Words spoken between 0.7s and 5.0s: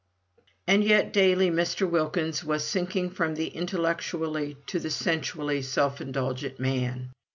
yet daily Mr. Wilkins was sinking from the intellectually to the